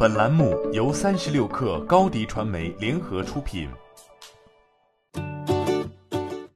[0.00, 3.68] 本栏目由三十六氪高低传媒联合出品。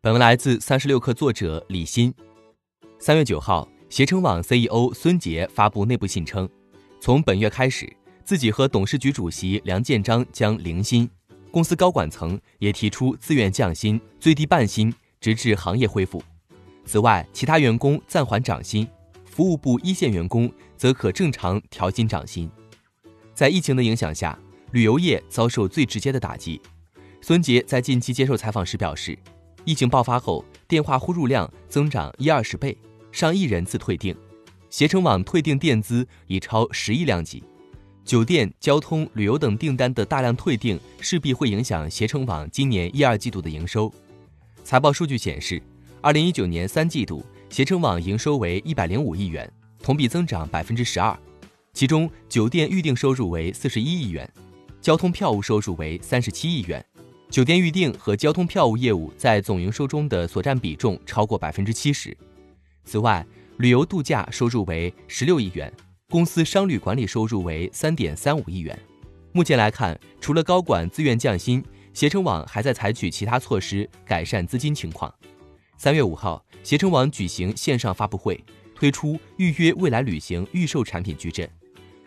[0.01, 2.15] 本文来自三十六氪作者李欣。
[3.01, 6.49] 三月九号，携程网 CEO 孙杰发布内部信称，
[7.01, 7.93] 从本月开始，
[8.25, 11.11] 自己和董事局主席梁建章将零薪，
[11.51, 16.23] 公司高管层也提出自愿降薪，最低半薪，直至行业恢复。
[16.85, 18.87] 此外，其他员工暂缓涨薪，
[19.25, 22.49] 服务部一线员工则可正常调薪涨薪。
[23.35, 24.39] 在疫情的影响下，
[24.73, 26.61] 旅游业遭受最直接的打击。
[27.21, 29.19] 孙杰在近期接受采访时表示。
[29.65, 32.77] 疫情爆发后，电话呼入量增长一二十倍，
[33.13, 34.13] 上亿人次退订，
[34.71, 37.45] 携程网退订垫资已超十亿量级。
[38.05, 43.93] 酒店、交通、旅游等订单的大量退订，势必会影响携程网今年一二季度的营收。
[44.65, 45.63] 财报数据显示，
[46.01, 49.49] 二零一九年三季度携程网营收为一百零五亿元，
[49.81, 51.17] 同比增长百分之十二，
[51.73, 54.31] 其中酒店预订收入为四十一亿元，
[54.81, 56.85] 交通票务收入为三十七亿元。
[57.31, 62.17] 酒店预订和交通票务业务在总营收中的所占比重超过百分之七十。
[62.85, 65.73] 此外，旅游度假收入为十六亿元，
[66.11, 68.79] 公司商旅管理收入为三点三五亿元。
[69.33, 71.65] 目前来看，除了高管自愿降薪，
[71.95, 75.13] 携程网还在采取其他措施改善资金情况。
[75.79, 78.39] 三月五号，携程网举行线上发布会，
[78.75, 81.51] 推出预约未来旅行预售产品矩阵。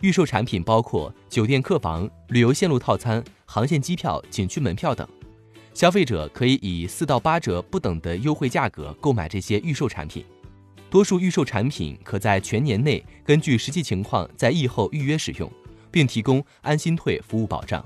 [0.06, 5.08] 预售产品包括酒店客房、旅游线路套餐、航线机票、景区门票等。
[5.74, 10.24] 消费者可以以四到八折不等的优惠价格购买这些预售产品，
[10.92, 15.52] 多数预售产品可在全年内根据实际情况在疫后预约使用，
[15.90, 17.84] 并提供安心退服务保障。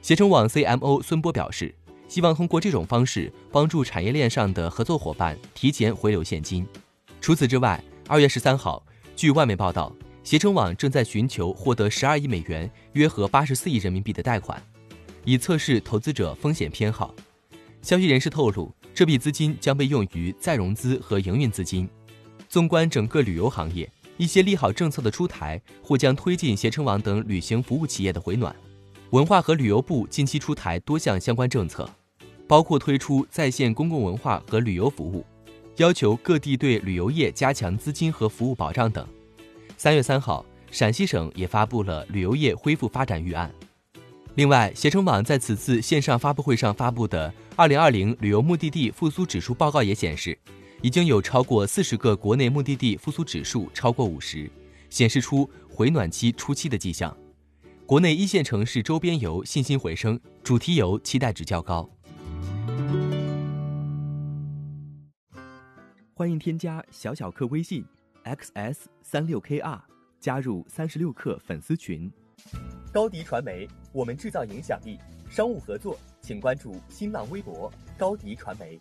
[0.00, 1.74] 携程网 CMO 孙波表示，
[2.08, 6.66] 希望通过这种方式帮助产业链上的合作伙伴提前回流现金。
[7.20, 8.82] 除此之外，二月十三号，
[9.14, 9.94] 据外媒报道，
[10.26, 14.60] 携程网正在寻求获得十二亿美元（约合八十四亿人民币）的贷款。
[15.24, 17.14] 以测试投资者风险偏好。
[17.80, 21.88] 消息人士透露，这笔资金将被用于再融资和营运资金。
[22.48, 28.52] 纵观整个旅游行业，一些利好政策的出台或将推进携程网等旅行服务企业的回暖。
[29.10, 31.88] 文化和旅游部近期出台多项相关政策，
[32.48, 35.24] 包括推出在线公共文化和旅游服务，
[35.76, 39.06] 要求各地对旅游业加强资金和服务保障等。
[39.78, 43.52] 三月三号，陕西省也发布了旅游业恢复发展预案。
[44.34, 50.38] 另外，携程网在此次线上发布会上发布的《二零二零旅游目的地复苏指数报告》也显示，
[50.80, 54.50] 已经有超过四十个国内目的地复苏指数超过五十，
[54.88, 57.14] 显示出回暖期初期的迹象。
[57.84, 61.88] 国内一线城市周边游信心回升，主题游期待值较高。
[66.14, 67.84] 欢迎添加小小客微信
[68.26, 69.80] ，xs 三六 kr，
[70.20, 72.12] 加入三十六氪粉丝群。
[72.92, 74.98] 高迪传媒，我们制造影响力。
[75.30, 78.80] 商务合作，请关注新浪微博高迪传媒。